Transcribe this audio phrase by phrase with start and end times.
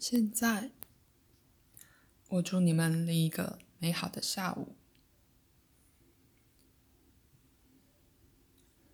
[0.00, 0.70] 现在，
[2.28, 4.76] 我祝你们另一个美好的下午。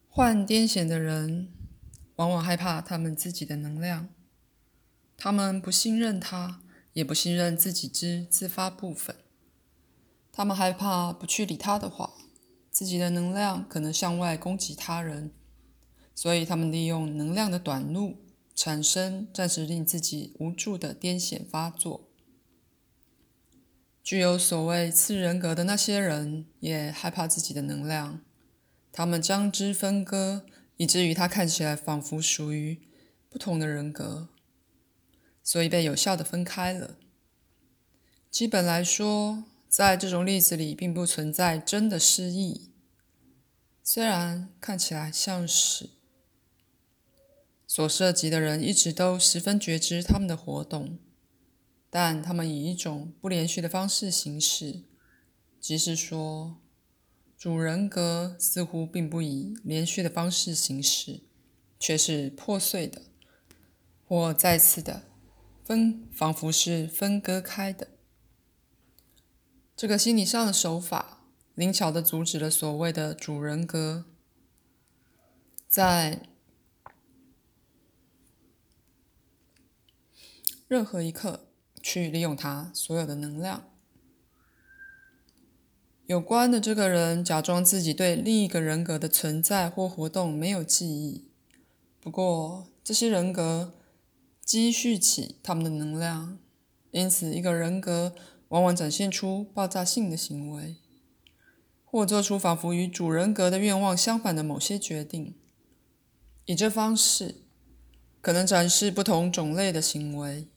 [0.09, 1.53] 患癫痫的人
[2.17, 4.09] 往往害怕他们自己的能量，
[5.19, 6.63] 他们不信任他，
[6.95, 9.15] 也不信任自己之自发部分。
[10.33, 12.15] 他们害怕不去理他的话，
[12.71, 15.35] 自己的能量可能向外攻击他人，
[16.15, 18.24] 所以他们利用能量的短路。
[18.55, 22.09] 产生暂时令自己无助的癫痫发作。
[24.03, 28.21] 具有所谓次人格的那些人也害怕自己的能量，
[28.93, 30.45] 他们将之分割，
[30.77, 32.81] 以至于他看起来仿佛属于
[33.31, 34.29] 不同的人格，
[35.43, 36.99] 所以被有效的分开了。
[38.31, 42.71] 基本来说，在这种例子里并不存在真的失忆，
[43.83, 45.94] 虽然看起来像是。
[47.75, 50.97] 所涉及的人一直都十分觉知他们的活动，
[51.91, 54.85] 但他们以一种不连续的方式行事，
[55.59, 56.63] 即是说，
[57.37, 61.23] 主人格似乎并不以连续的方式行事，
[61.81, 63.03] 却是破碎的，
[64.07, 65.03] 或再次的
[65.65, 67.89] 分，仿佛是分割开的。
[69.75, 74.05] 这个心理上的手法，灵巧地阻止了所谓的主人格
[75.67, 76.29] 在。
[80.67, 81.49] 任何一刻
[81.83, 83.65] 去利用他所有的能量。
[86.07, 91.31] 有关的这个人假装自己对另一个人格的存在或活动没有记忆，
[92.01, 93.73] 不过这些人格
[94.45, 96.39] 积蓄起他们的能量，
[96.91, 98.15] 因此一个人格
[98.49, 100.77] 往往展现出爆炸性的行为，
[101.85, 105.35] 或做出仿佛与主人格的愿望相反的某些决定。
[106.45, 107.37] 以这方式，
[108.21, 110.49] 可能展示不同种类的行为。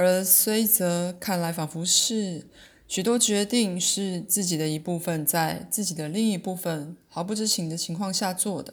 [0.00, 2.46] 而虽则看来仿佛是
[2.88, 8.72] 许多决定是自己的一部分在自己的另一部分毫不知情的情况下做的，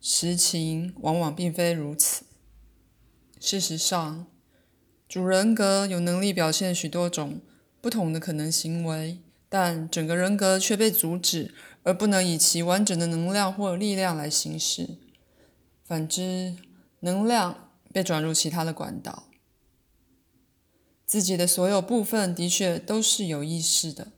[0.00, 2.24] 实情往往并非如此。
[3.38, 4.26] 事实上，
[5.08, 7.40] 主人格有能力表现许多种
[7.80, 9.18] 不同的可能行为，
[9.48, 14.98] 但整个人格却被阻止，而不能以其完整的能量或力量来行事。
[15.84, 16.56] 反之，
[16.98, 19.28] 能量被转入其他的管道。
[21.12, 24.12] 自己的所有部分的确都是有意识的，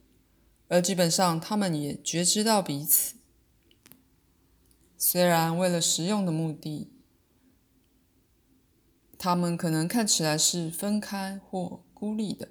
[0.68, 3.16] 而基本上他们也觉知到彼此。
[4.96, 6.92] 虽然为了实用的目的，
[9.18, 12.50] 他们可能看起来是分开或孤立的。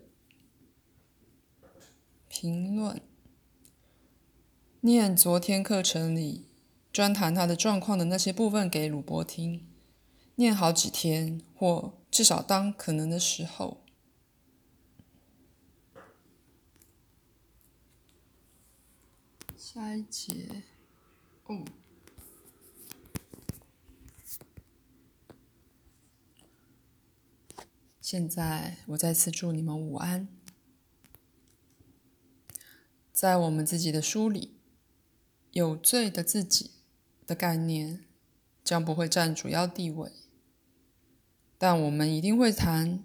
[2.27, 3.01] 评论：
[4.81, 6.49] 念昨天课程里
[6.91, 9.65] 专谈他的状况的那些部分给鲁伯听，
[10.35, 13.82] 念好几天，或至少当可能的时候。
[19.65, 20.61] 下一节，
[21.45, 21.63] 哦。
[28.01, 30.27] 现在我再次祝你们午安。
[33.13, 34.57] 在我们自己的书里，
[35.51, 36.71] 有罪的自己
[37.25, 38.03] 的概念
[38.65, 40.11] 将不会占主要地位，
[41.57, 43.01] 但我们一定会谈，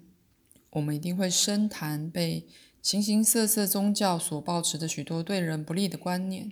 [0.71, 2.45] 我们一定会深谈被。
[2.81, 6.51] 形形色色宗教所抱持的许多对人不利的观念，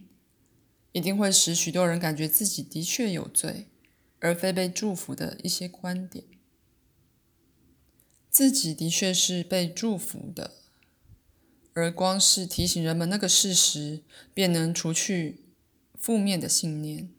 [0.92, 3.68] 一定会使许多人感觉自己的确有罪，
[4.20, 6.26] 而非被祝福的一些观点。
[8.30, 10.56] 自己的确是被祝福的，
[11.74, 15.46] 而光是提醒人们那个事实，便能除去
[15.96, 17.10] 负面的信念。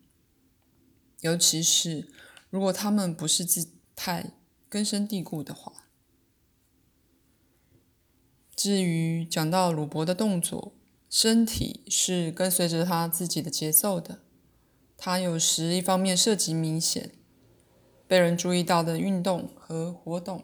[1.22, 2.12] 尤其是
[2.50, 4.32] 如果他们不是自太
[4.68, 5.87] 根深蒂固的话。
[8.58, 10.72] 至于讲到鲁伯的动作，
[11.08, 14.18] 身体是跟随着他自己的节奏的。
[14.96, 17.12] 他有时一方面涉及明显、
[18.08, 20.42] 被人注意到的运动和活动，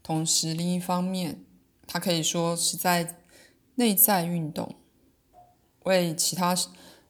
[0.00, 1.44] 同时另一方面，
[1.88, 3.16] 他可以说是在
[3.74, 4.76] 内在运动，
[5.86, 6.56] 为其他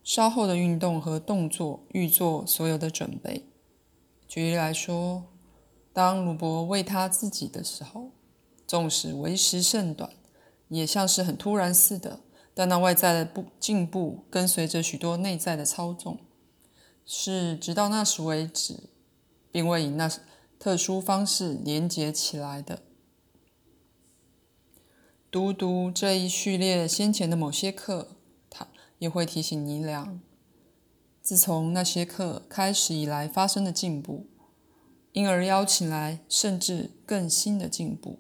[0.03, 3.45] 稍后的运动和动作预做所有的准备。
[4.27, 5.25] 举例来说，
[5.93, 8.13] 当鲁伯为他自己的时候。
[8.69, 10.11] 纵使为时甚短，
[10.69, 12.21] 也像是很突然似的，
[12.53, 16.21] 但那外在的步进步跟随着许多内在的操纵，
[17.07, 18.91] 是直到那时为止，
[19.51, 20.11] 并未以那
[20.59, 22.83] 特殊方式连接起来的。
[25.31, 28.17] 读读这一序列先前的某些课，
[28.51, 28.69] 它
[28.99, 30.21] 也会提醒你俩，
[31.23, 34.27] 自从那些课开始以来发生的进步，
[35.13, 38.19] 因而邀请来甚至更新的进步。